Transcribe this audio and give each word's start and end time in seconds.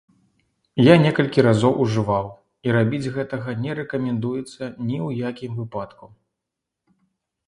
Я 0.85 0.93
некалькі 1.01 1.43
разоў 1.47 1.73
ужываў, 1.83 2.25
і 2.69 2.73
рабіць 2.77 3.11
гэтага 3.17 3.55
не 3.65 3.71
рэкамендуецца 3.81 4.55
ні 4.87 4.97
ў 5.07 5.27
якім 5.29 5.51
выпадку! 5.59 6.05